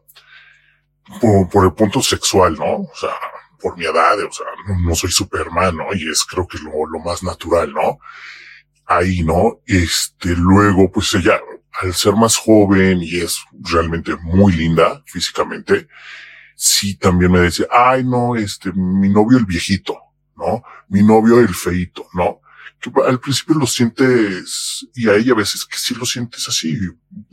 [1.51, 2.81] por, el punto sexual, ¿no?
[2.81, 3.11] O sea,
[3.59, 4.45] por mi edad, o sea,
[4.83, 5.93] no, soy Superman, ¿no?
[5.93, 7.99] Y es creo que lo, lo más natural, ¿no?
[8.85, 9.61] Ahí, ¿no?
[9.65, 11.39] Este, luego, pues ella,
[11.81, 15.87] al ser más joven y es realmente muy linda físicamente,
[16.55, 19.97] sí también me decía, ay, no, este, mi novio el viejito,
[20.35, 20.63] ¿no?
[20.87, 22.41] Mi novio el feito, ¿no?
[22.79, 26.77] Que al principio lo sientes, y a ella a veces que sí lo sientes así,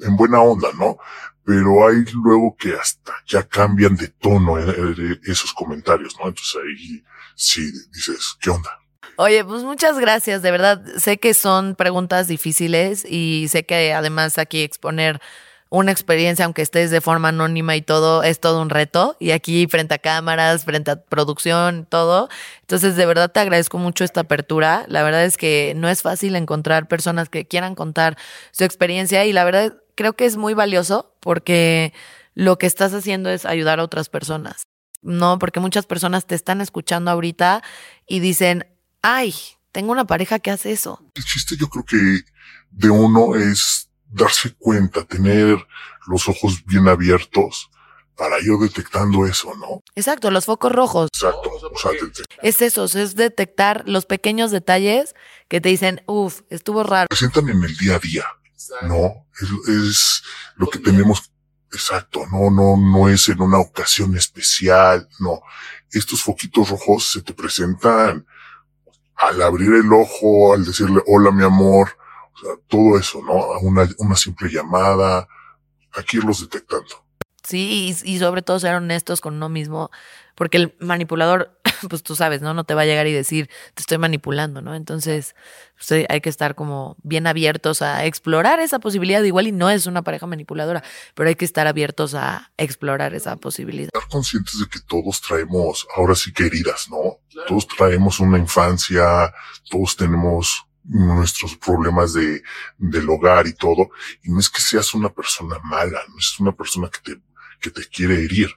[0.00, 0.96] en buena onda, ¿no?
[1.44, 6.28] Pero hay luego que hasta ya cambian de tono eh, eh, esos comentarios, ¿no?
[6.28, 8.70] Entonces ahí sí dices, ¿qué onda?
[9.16, 10.82] Oye, pues muchas gracias, de verdad.
[10.96, 15.20] Sé que son preguntas difíciles y sé que además aquí exponer
[15.72, 19.16] una experiencia, aunque estés de forma anónima y todo, es todo un reto.
[19.18, 22.28] Y aquí frente a cámaras, frente a producción, todo.
[22.60, 24.84] Entonces, de verdad te agradezco mucho esta apertura.
[24.88, 28.18] La verdad es que no es fácil encontrar personas que quieran contar
[28.50, 31.94] su experiencia y la verdad creo que es muy valioso porque
[32.34, 34.64] lo que estás haciendo es ayudar a otras personas.
[35.00, 37.62] No, porque muchas personas te están escuchando ahorita
[38.06, 38.66] y dicen,
[39.00, 39.34] ay,
[39.72, 41.02] tengo una pareja que hace eso.
[41.14, 42.20] El chiste yo creo que
[42.72, 45.66] de uno es darse cuenta, tener
[46.06, 47.70] los ojos bien abiertos
[48.16, 49.82] para ir detectando eso, ¿no?
[49.94, 51.08] Exacto, los focos rojos.
[51.12, 51.50] Exacto.
[51.50, 51.92] O sea,
[52.42, 55.14] es eso, es detectar los pequeños detalles
[55.48, 57.08] que te dicen, uff, estuvo raro.
[57.10, 58.24] Se sientan en el día a día,
[58.82, 59.26] ¿no?
[59.40, 60.22] Es, es
[60.56, 61.32] lo que tenemos,
[61.72, 65.40] exacto, no, no, no es en una ocasión especial, no.
[65.90, 68.26] Estos foquitos rojos se te presentan
[69.16, 71.96] al abrir el ojo, al decirle hola mi amor,
[72.34, 73.58] o sea, todo eso, ¿no?
[73.60, 75.28] Una, una simple llamada,
[75.92, 77.04] aquí irlos detectando.
[77.44, 79.90] Sí, y, y, sobre todo ser honestos con uno mismo,
[80.36, 81.58] porque el manipulador,
[81.90, 82.54] pues tú sabes, ¿no?
[82.54, 84.76] No te va a llegar y decir, te estoy manipulando, ¿no?
[84.76, 85.34] Entonces,
[85.74, 89.20] pues, hay que estar como bien abiertos a explorar esa posibilidad.
[89.24, 93.34] Igual y no es una pareja manipuladora, pero hay que estar abiertos a explorar esa
[93.34, 93.90] posibilidad.
[93.92, 97.18] Estar conscientes de que todos traemos, ahora sí que heridas, ¿no?
[97.48, 99.34] Todos traemos una infancia,
[99.68, 102.42] todos tenemos nuestros problemas de,
[102.78, 103.90] del hogar y todo.
[104.22, 107.20] Y no es que seas una persona mala, no es una persona que te,
[107.60, 108.50] que te quiere herir.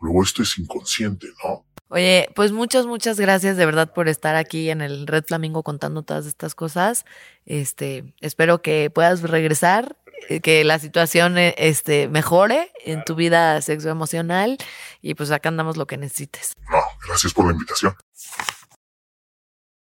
[0.00, 1.66] Luego esto es inconsciente, ¿no?
[1.90, 6.02] Oye, pues muchas, muchas gracias de verdad por estar aquí en el Red Flamingo contando
[6.02, 7.06] todas estas cosas.
[7.46, 9.96] Este, espero que puedas regresar,
[10.28, 14.58] eh, que la situación eh, este, mejore en tu vida sexoemocional
[15.00, 16.54] y pues acá andamos lo que necesites.
[16.70, 17.94] No, gracias por la invitación.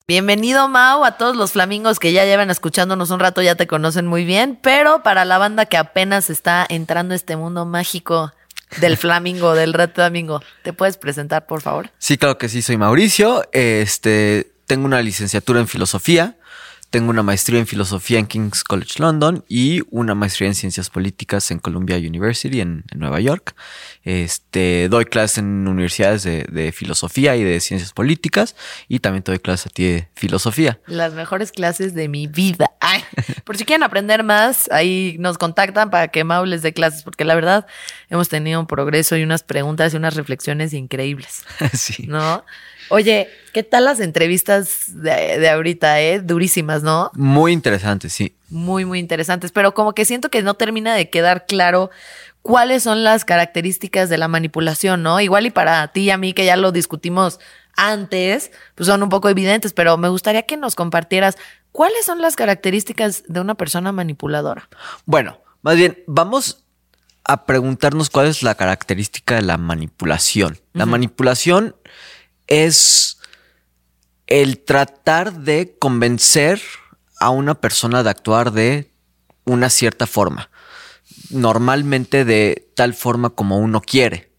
[0.08, 4.06] Bienvenido Mau, a todos los flamingos que ya llevan escuchándonos un rato ya te conocen
[4.06, 8.32] muy bien, pero para la banda que apenas está entrando a este mundo mágico
[8.80, 11.90] del flamingo, del red flamingo, ¿te puedes presentar por favor?
[11.98, 16.36] Sí, claro que sí, soy Mauricio, este, tengo una licenciatura en filosofía,
[16.96, 21.50] tengo una maestría en filosofía en King's College London y una maestría en ciencias políticas
[21.50, 23.54] en Columbia University en, Nueva York.
[24.02, 28.56] Este, doy clases en universidades de, filosofía y de ciencias políticas
[28.88, 30.80] y también doy clases a ti de filosofía.
[30.86, 32.70] Las mejores clases de mi vida.
[33.44, 37.26] por si quieren aprender más, ahí nos contactan para que Mau les dé clases, porque
[37.26, 37.66] la verdad
[38.08, 41.42] hemos tenido un progreso y unas preguntas y unas reflexiones increíbles.
[41.74, 42.06] sí.
[42.08, 42.42] ¿No?
[42.88, 46.20] Oye, ¿qué tal las entrevistas de, ahorita, eh?
[46.20, 47.10] Durísimas, ¿no?
[47.14, 48.36] Muy interesantes, sí.
[48.48, 51.90] Muy, muy interesantes, pero como que siento que no termina de quedar claro
[52.42, 55.20] cuáles son las características de la manipulación, ¿no?
[55.20, 57.40] Igual y para ti y a mí, que ya lo discutimos
[57.76, 61.36] antes, pues son un poco evidentes, pero me gustaría que nos compartieras
[61.72, 64.68] cuáles son las características de una persona manipuladora.
[65.04, 66.64] Bueno, más bien, vamos
[67.24, 70.58] a preguntarnos cuál es la característica de la manipulación.
[70.72, 71.74] La manipulación
[72.46, 73.18] es
[74.26, 76.60] el tratar de convencer
[77.20, 78.92] a una persona de actuar de
[79.44, 80.50] una cierta forma,
[81.30, 84.32] normalmente de tal forma como uno quiere.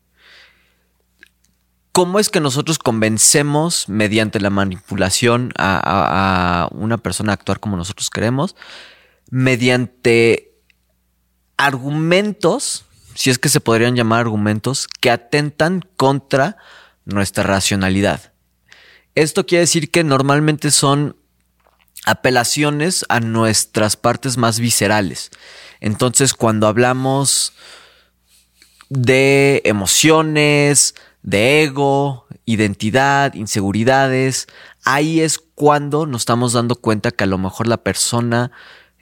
[1.98, 8.12] ¿Cómo es que nosotros convencemos mediante la manipulación a, una persona a actuar como nosotros
[8.12, 8.56] queremos?
[9.32, 10.54] Mediante
[11.58, 16.58] argumentos, si es que se podrían llamar argumentos, que atentan contra
[17.08, 18.34] nuestra racionalidad.
[19.15, 21.15] Esto quiere decir que normalmente son
[22.06, 25.32] apelaciones a nuestras partes más viscerales.
[25.80, 27.54] Entonces, cuando hablamos
[28.89, 34.48] de emociones, de ego, identidad, inseguridades,
[34.86, 38.52] ahí es cuando nos estamos dando cuenta que a lo mejor la persona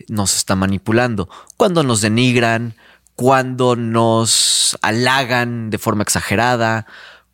[0.08, 1.30] nos está manipulando.
[1.58, 2.76] Cuando nos denigran,
[3.16, 6.88] cuando nos halagan de forma exagerada,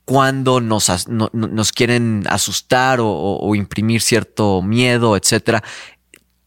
[0.05, 5.63] cuando nos, quieren asustar o, imprimir cierto miedo, etcétera.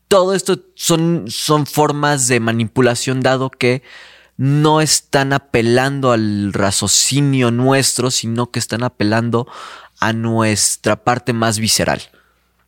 [0.09, 3.83] Todo esto son, son formas de manipulación dado que
[4.37, 9.47] no están apelando al raciocinio nuestro, sino que están apelando
[10.01, 12.03] a nuestra parte más visceral.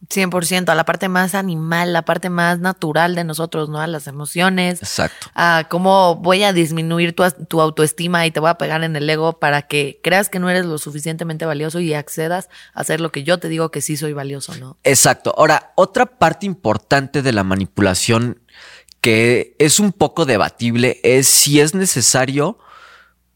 [0.09, 3.81] 100%, a la parte más animal, la parte más natural de nosotros, ¿no?
[3.81, 4.83] A las emociones.
[4.83, 5.29] Exacto.
[5.35, 9.09] A cómo voy a disminuir tu, tu, autoestima y te voy a pegar en el
[9.09, 13.11] ego para que creas que no eres lo suficientemente valioso y accedas a hacer lo
[13.11, 14.77] que yo te digo que sí soy valioso, ¿no?
[14.85, 15.35] Exacto.
[15.37, 18.41] Ahora, otra parte importante de la manipulación
[19.01, 22.59] que es un poco debatible es si es necesario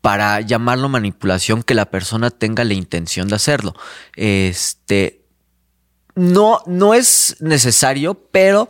[0.00, 3.74] para llamarlo manipulación que la persona tenga la intención de hacerlo.
[4.16, 5.19] Este,
[6.14, 8.68] no, no es necesario, pero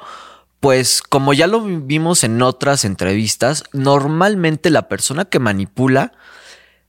[0.60, 6.12] pues como ya lo vimos en otras entrevistas, normalmente la persona que manipula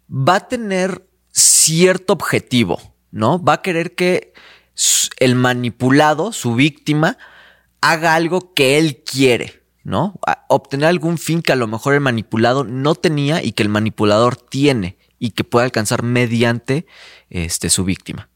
[0.10, 3.42] va a tener cierto objetivo, ¿no?
[3.42, 4.34] Va a querer que
[5.20, 7.18] el manipulado, su víctima,
[7.80, 10.20] haga algo que él quiere, ¿no?
[10.48, 14.36] obtener algún fin que a lo mejor el manipulado no tenía y que el manipulador
[14.36, 16.86] tiene y que puede alcanzar mediante
[17.30, 18.30] este, su víctima.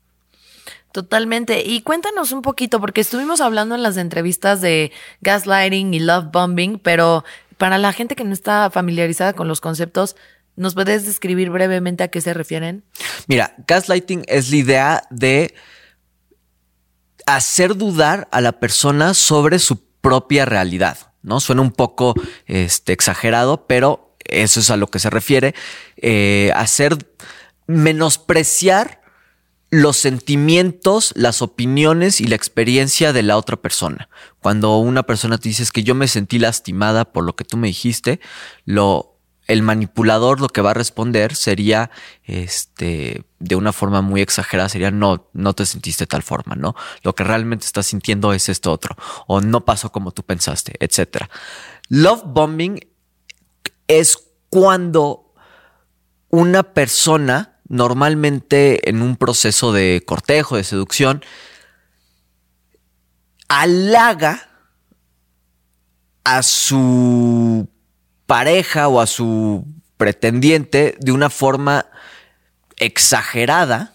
[0.95, 1.62] Totalmente.
[1.65, 6.79] Y cuéntanos un poquito, porque estuvimos hablando en las entrevistas de gaslighting y love bombing,
[6.79, 7.25] pero
[7.58, 10.15] para la gente que no está familiarizada con los conceptos,
[10.55, 12.86] ¿nos puedes describir brevemente a qué se refieren?
[13.27, 15.53] Mira, gaslighting es la idea de
[17.25, 21.41] hacer dudar a la persona sobre su propia realidad, ¿no?
[21.41, 22.13] Suena un poco
[22.45, 25.55] este, exagerado, pero eso es a lo que se refiere.
[25.97, 26.97] Eh, hacer
[27.67, 29.03] menospreciar
[29.81, 34.09] los sentimientos, las opiniones y la experiencia de la otra persona.
[34.39, 37.67] Cuando una persona te dice que yo me sentí lastimada por lo que tú me
[37.67, 38.19] dijiste,
[38.65, 39.11] lo
[39.47, 41.91] el manipulador lo que va a responder sería
[42.23, 46.75] este de una forma muy exagerada sería no no te sentiste de tal forma, ¿no?
[47.03, 48.95] Lo que realmente estás sintiendo es esto otro
[49.27, 51.29] o no pasó como tú pensaste, etcétera.
[51.89, 52.79] Love bombing
[53.88, 54.17] es
[54.49, 55.33] cuando
[56.29, 61.23] una persona normalmente en un proceso de cortejo, de seducción,
[63.47, 64.49] halaga
[66.23, 67.69] a su
[68.25, 69.65] pareja o a su
[69.97, 71.88] pretendiente de una forma
[72.78, 73.93] exagerada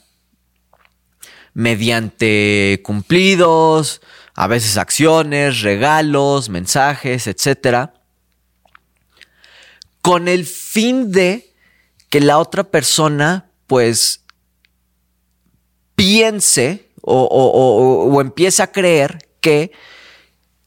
[1.53, 4.01] mediante cumplidos,
[4.35, 7.91] a veces acciones, regalos, mensajes, etc.
[10.01, 11.53] Con el fin de
[12.09, 14.25] que la otra persona pues
[15.95, 19.71] piense o, empieza a creer que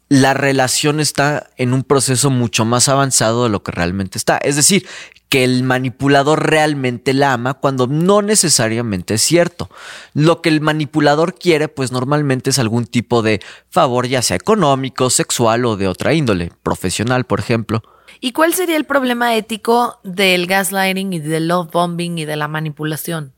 [0.08, 4.38] la relación está en un proceso mucho más avanzado de lo que realmente está.
[4.38, 4.88] Es decir,
[5.28, 9.70] que el manipulador realmente la ama cuando no necesariamente es cierto.
[10.14, 15.10] Lo que el manipulador quiere, pues normalmente es algún tipo de favor, ya sea económico,
[15.10, 17.84] sexual o de otra índole, profesional, por ejemplo.
[18.26, 22.48] ¿Y cuál sería el problema ético del gaslighting y del love bombing y de la
[22.48, 23.34] manipulación?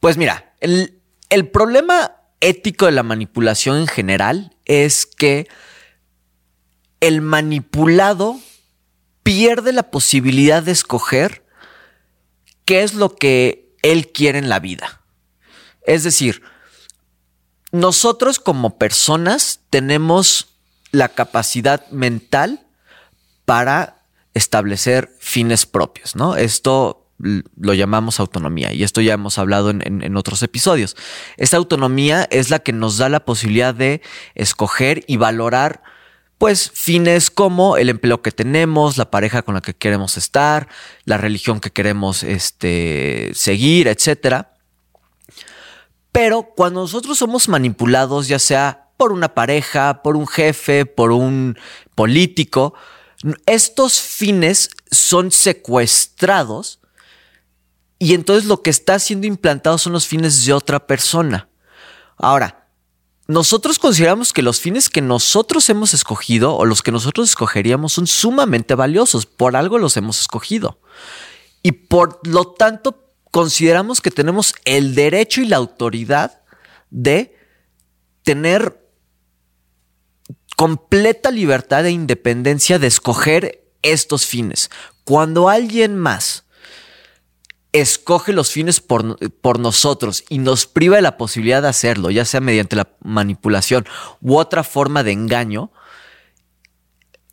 [0.00, 5.46] Pues mira, el, el problema ético de la manipulación en general es que
[6.98, 8.40] el manipulado
[9.22, 11.46] pierde la posibilidad de escoger
[12.64, 15.00] qué es lo que él quiere en la vida.
[15.86, 16.42] Es decir,
[17.70, 20.48] nosotros como personas tenemos
[20.90, 22.66] la capacidad mental
[23.44, 24.00] para
[24.34, 26.36] establecer fines propios, ¿no?
[26.36, 30.96] Esto lo llamamos autonomía y esto ya hemos hablado en, otros episodios.
[31.36, 34.02] Esta autonomía es la que nos da la posibilidad de
[34.34, 35.82] escoger y valorar
[36.38, 40.68] pues fines como el empleo que tenemos, la pareja con la que queremos estar,
[41.04, 44.46] la religión que queremos este, seguir, etc.
[46.10, 51.56] Pero cuando nosotros somos manipulados, ya sea por una pareja, por un jefe, por un
[51.94, 52.74] político,
[53.46, 56.80] estos fines son secuestrados
[57.98, 61.48] y entonces lo que está siendo implantado son los fines de otra persona.
[62.16, 62.68] Ahora,
[63.26, 68.06] nosotros consideramos que los fines que nosotros hemos escogido o los que nosotros escogeríamos son
[68.06, 70.78] sumamente valiosos, por algo los hemos escogido.
[71.62, 76.42] Y por lo tanto, consideramos que tenemos el derecho y la autoridad
[76.90, 77.34] de
[78.22, 78.83] tener
[80.56, 84.70] completa libertad e independencia de escoger estos fines.
[85.04, 86.44] Cuando alguien más
[87.72, 92.24] escoge los fines por, por, nosotros y nos priva de la posibilidad de hacerlo, ya
[92.24, 93.84] sea mediante la manipulación
[94.20, 95.72] u otra forma de engaño,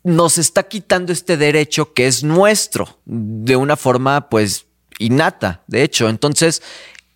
[0.02, 4.66] nos está quitando este derecho que es nuestro de una forma pues
[4.98, 6.08] innata, de hecho.
[6.08, 6.60] Entonces,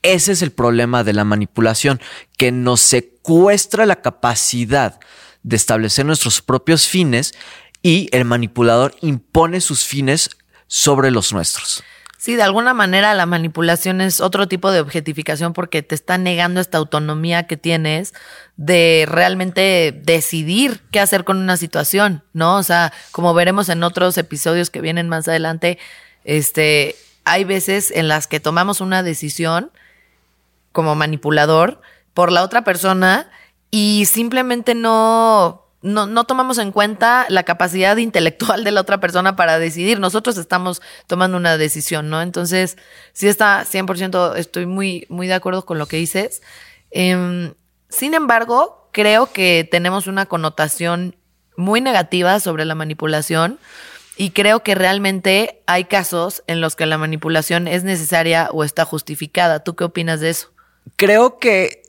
[0.02, 2.00] ese es el problema de la manipulación,
[2.38, 5.00] que nos secuestra la capacidad
[5.46, 7.32] de establecer nuestros propios fines
[7.80, 10.30] y el manipulador impone sus fines
[10.66, 11.84] sobre los nuestros.
[12.18, 16.60] Sí, de alguna manera la manipulación es otro tipo de objetificación porque te está negando
[16.60, 18.12] esta autonomía que tienes
[18.56, 22.56] de realmente decidir qué hacer con una situación, ¿no?
[22.56, 25.78] O sea, como veremos en otros episodios que vienen más adelante,
[26.24, 29.70] este, hay veces en las que tomamos una decisión
[30.72, 31.80] como manipulador
[32.14, 33.30] por la otra persona
[33.76, 39.36] y simplemente no no, no, tomamos en cuenta la capacidad intelectual de la otra persona
[39.36, 40.00] para decidir.
[40.00, 42.22] Nosotros estamos tomando una decisión, ¿no?
[42.22, 42.78] Entonces,
[43.12, 46.42] sí está 100%, estoy muy, muy de acuerdo con lo que dices.
[46.90, 47.52] Em,
[47.90, 51.14] sin embargo, creo que tenemos una connotación
[51.56, 53.60] muy negativa sobre la manipulación
[54.16, 58.86] y creo que realmente hay casos en los que la manipulación es necesaria o está
[58.86, 59.62] justificada.
[59.62, 60.48] ¿Tú qué opinas de eso?
[60.96, 61.85] Creo que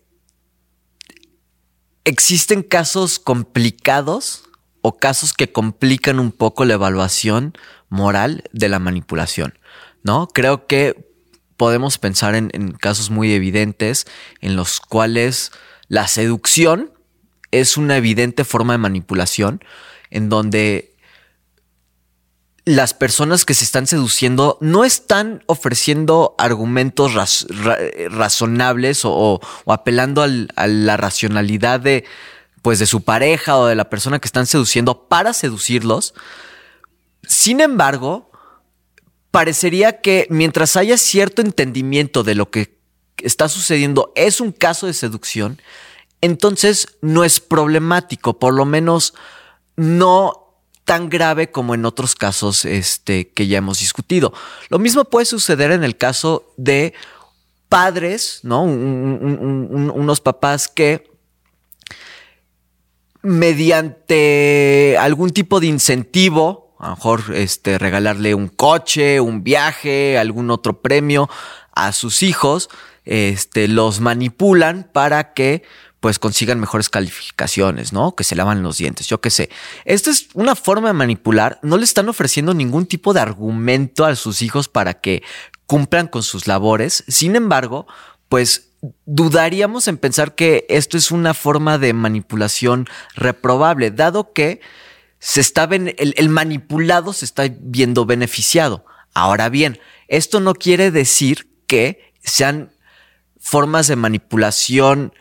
[2.08, 4.46] existen casos complicados
[4.82, 7.54] o casos que complican un poco la evaluación
[7.89, 9.60] moral de la manipulación,
[10.04, 10.28] ¿no?
[10.28, 11.12] Creo que
[11.58, 14.08] podemos pensar en, casos muy evidentes
[14.39, 15.52] en los cuales
[15.89, 16.93] la seducción
[17.52, 19.62] es una evidente forma de manipulación
[20.10, 20.96] en donde
[22.67, 27.13] las personas que se están seduciendo no están ofreciendo argumentos
[28.10, 32.03] razonables o, apelando a la racionalidad de,
[32.62, 36.13] pues, de su pareja o de la persona que están seduciendo para seducirlos.
[37.23, 38.32] Sin embargo,
[39.32, 42.77] parecería que mientras haya cierto entendimiento de lo que
[43.19, 45.62] está sucediendo es un caso de seducción,
[46.19, 49.13] entonces no es problemático, por lo menos
[49.77, 50.46] no
[50.88, 54.32] tan grave como en otros casos este, que ya hemos discutido.
[54.69, 56.93] Lo mismo puede suceder en el caso de
[57.67, 58.63] padres, ¿no?
[58.63, 61.12] unos papás que
[63.21, 70.50] mediante algún tipo de incentivo, a lo mejor este, regalarle un coche, un viaje, algún
[70.50, 71.29] otro premio
[71.73, 72.69] a sus hijos,
[73.04, 75.63] este, los manipulan para que
[76.08, 78.15] pues consigan mejores calificaciones, ¿no?
[78.15, 79.49] Que se lavan los dientes, yo qué sé.
[79.83, 81.60] Esta es una forma de manipular.
[81.63, 85.21] No le están ofreciendo ningún tipo de argumento a sus hijos para que
[85.65, 87.03] cumplan con sus labores.
[87.10, 87.87] Sin embargo,
[88.29, 88.69] pues
[89.05, 94.62] dudaríamos en pensar que esto es una forma de manipulación reprobable, dado que
[95.19, 98.85] se está el, el manipulado se está viendo beneficiado.
[99.13, 99.77] Ahora bien,
[100.08, 102.71] esto no quiere decir que sean
[103.37, 105.12] formas de manipulación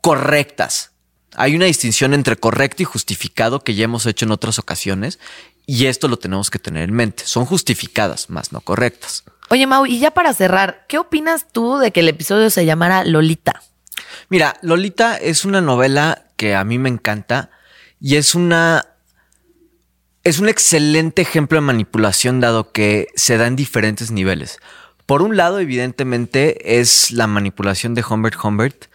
[0.00, 0.92] correctas.
[1.36, 5.18] Hay una distinción entre correcto y justificado que ya hemos hecho en otras ocasiones
[5.66, 7.24] y esto lo tenemos que tener en mente.
[7.26, 9.24] Son justificadas, más no correctas.
[9.50, 13.04] Oye, Mau, y ya para cerrar, ¿qué opinas tú de que el episodio se llamara
[13.04, 13.62] Lolita?
[14.28, 17.50] Mira, Lolita es una novela que a mí me encanta
[18.00, 18.86] y es una
[20.24, 24.58] es un excelente ejemplo de manipulación dado que se da en diferentes niveles.
[25.04, 28.86] Por un lado, evidentemente, es la manipulación de Humbert Humbert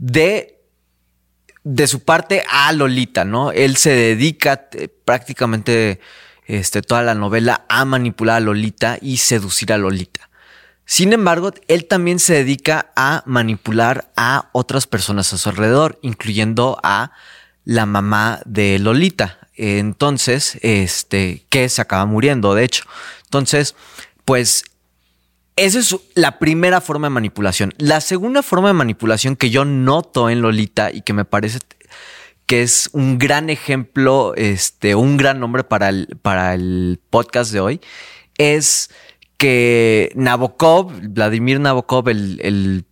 [0.00, 0.58] de,
[1.62, 3.52] de su parte a Lolita, ¿no?
[3.52, 6.00] Él se dedica eh, prácticamente
[6.46, 10.30] este, toda la novela a manipular a Lolita y seducir a Lolita.
[10.86, 16.80] Sin embargo, él también se dedica a manipular a otras personas a su alrededor, incluyendo
[16.82, 17.12] a
[17.64, 22.84] la mamá de Lolita, entonces, este, que se acaba muriendo, de hecho.
[23.24, 23.74] Entonces,
[24.24, 24.64] pues
[25.56, 27.74] esa es la primera forma de manipulación.
[27.78, 31.58] La segunda forma de manipulación que yo noto en Lolita y que me parece
[32.46, 37.60] que es un gran ejemplo, este, un gran nombre para el, para el podcast de
[37.60, 37.80] hoy,
[38.38, 38.90] es
[39.36, 42.84] que Nabokov, Vladimir Nabokov, el,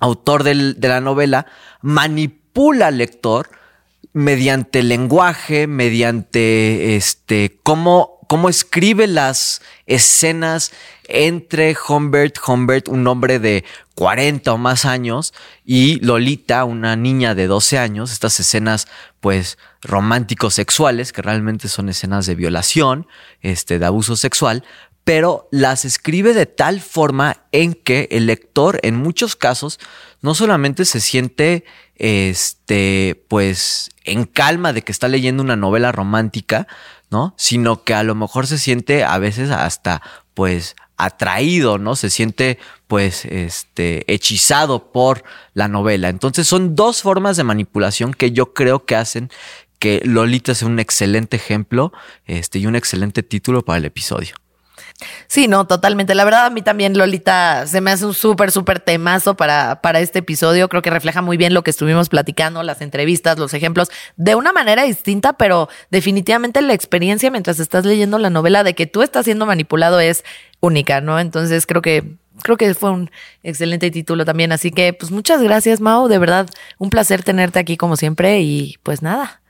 [0.00, 1.46] autor de la novela,
[1.80, 3.48] manipula al lector
[4.12, 10.72] mediante lenguaje, mediante este, cómo, cómo escribe las escenas
[11.08, 15.32] entre Humbert, Humbert, un hombre de 40 o más años,
[15.64, 18.88] y Lolita, una niña de 12 años, estas escenas
[19.20, 23.06] pues románticos sexuales, que realmente son escenas de violación,
[23.40, 24.64] este, de abuso sexual,
[25.06, 29.78] pero las escribe de tal forma en que el lector en muchos casos
[30.20, 36.66] no solamente se siente este pues en calma de que está leyendo una novela romántica,
[37.08, 37.34] ¿no?
[37.38, 40.02] Sino que a lo mejor se siente a veces hasta
[40.34, 41.96] pues atraído, ¿no?
[41.96, 45.24] Se siente pues este hechizado por
[45.54, 46.08] la novela.
[46.08, 49.30] Entonces son dos formas de manipulación que yo creo que hacen
[49.78, 51.92] que Lolita sea un excelente ejemplo
[52.26, 54.34] este, y un excelente título para el episodio.
[55.26, 56.14] Sí, no, totalmente.
[56.14, 60.00] La verdad, a mí también Lolita se me hace un súper, súper temazo para, para
[60.00, 60.68] este episodio.
[60.68, 64.52] Creo que refleja muy bien lo que estuvimos platicando, las entrevistas, los ejemplos, de una
[64.52, 69.24] manera distinta, pero definitivamente la experiencia mientras estás leyendo la novela de que tú estás
[69.24, 70.24] siendo manipulado es
[70.60, 71.18] única, ¿no?
[71.20, 73.10] Entonces creo que creo que fue un
[73.42, 74.52] excelente título también.
[74.52, 76.08] Así que, pues muchas gracias, Mao.
[76.08, 76.48] De verdad,
[76.78, 78.40] un placer tenerte aquí como siempre.
[78.40, 79.40] Y pues nada.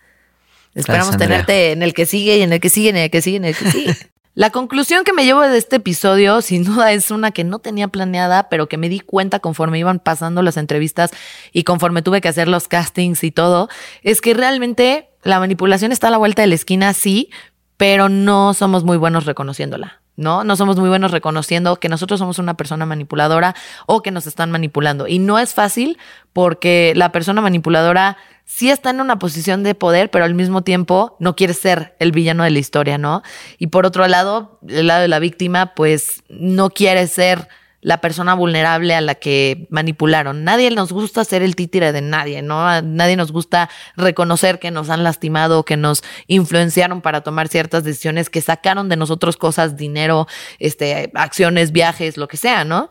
[0.74, 3.36] Esperamos tenerte en el que sigue y en el que sigue, en el que sigue,
[3.38, 3.96] en el que sigue.
[4.34, 7.88] La conclusión que me llevo de este episodio, sin duda, es una que no tenía
[7.88, 11.10] planeada, pero que me di cuenta conforme iban pasando las entrevistas
[11.54, 13.70] y conforme tuve que hacer los castings y todo,
[14.02, 17.30] es que realmente la manipulación está a la vuelta de la esquina, sí,
[17.78, 20.02] pero no somos muy buenos reconociéndola.
[20.16, 20.44] ¿No?
[20.44, 23.54] No somos muy buenos reconociendo que nosotros somos una persona manipuladora
[23.86, 25.06] o que nos están manipulando.
[25.06, 25.98] Y no es fácil
[26.32, 31.16] porque la persona manipuladora sí está en una posición de poder, pero al mismo tiempo
[31.18, 33.22] no quiere ser el villano de la historia, ¿no?
[33.58, 37.48] Y por otro lado, el lado de la víctima, pues no quiere ser
[37.86, 40.42] la persona vulnerable a la que manipularon.
[40.42, 42.82] Nadie nos gusta ser el títere de nadie, ¿no?
[42.82, 48.28] nadie nos gusta reconocer que nos han lastimado, que nos influenciaron para tomar ciertas decisiones,
[48.28, 50.26] que sacaron de nosotros cosas, dinero,
[50.58, 52.88] este, acciones, viajes, lo que sea, ¿no?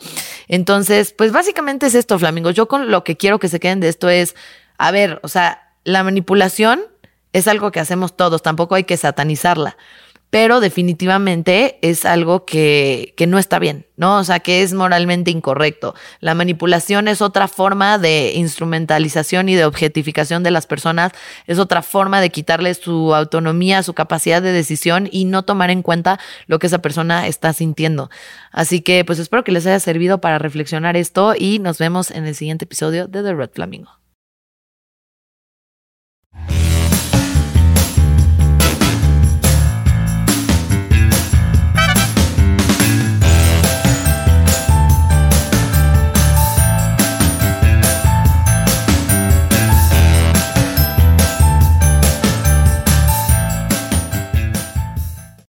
[0.48, 2.52] Entonces, pues básicamente es esto, Flamingo.
[2.52, 4.34] Yo con lo que quiero que se queden de esto es,
[4.78, 6.80] a ver, o sea, la manipulación
[7.34, 9.76] es algo que hacemos todos, tampoco hay que satanizarla
[10.36, 14.18] pero definitivamente es algo que, que, no está bien, ¿no?
[14.18, 15.96] O sea, que es moralmente incorrecto.
[16.20, 21.14] La manipulación es otra forma de instrumentalización y de objetificación de las personas,
[21.48, 25.82] es otra forma de quitarles su autonomía, su capacidad de decisión y no tomar en
[25.82, 28.10] cuenta lo que esa persona está sintiendo.
[28.52, 32.26] Así que, pues espero que les haya servido para reflexionar esto y nos vemos en
[32.26, 34.05] el siguiente episodio de The Red Flamingo.